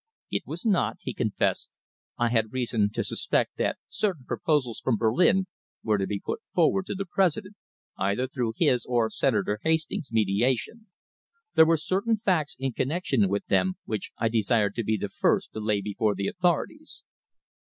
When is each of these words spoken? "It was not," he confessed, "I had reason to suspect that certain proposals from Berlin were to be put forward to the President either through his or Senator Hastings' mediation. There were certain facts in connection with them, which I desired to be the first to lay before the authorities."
"It 0.31 0.47
was 0.47 0.65
not," 0.65 0.97
he 1.01 1.13
confessed, 1.13 1.77
"I 2.17 2.29
had 2.29 2.51
reason 2.53 2.89
to 2.93 3.03
suspect 3.03 3.57
that 3.57 3.77
certain 3.87 4.25
proposals 4.25 4.79
from 4.83 4.97
Berlin 4.97 5.45
were 5.83 5.99
to 5.99 6.07
be 6.07 6.19
put 6.19 6.39
forward 6.55 6.87
to 6.87 6.95
the 6.95 7.05
President 7.05 7.55
either 7.97 8.27
through 8.27 8.53
his 8.57 8.83
or 8.83 9.11
Senator 9.11 9.59
Hastings' 9.61 10.11
mediation. 10.11 10.87
There 11.53 11.67
were 11.67 11.77
certain 11.77 12.17
facts 12.17 12.55
in 12.57 12.73
connection 12.73 13.29
with 13.29 13.45
them, 13.45 13.75
which 13.85 14.09
I 14.17 14.27
desired 14.27 14.73
to 14.77 14.83
be 14.83 14.97
the 14.97 15.07
first 15.09 15.53
to 15.53 15.59
lay 15.59 15.81
before 15.81 16.15
the 16.15 16.25
authorities." 16.27 17.03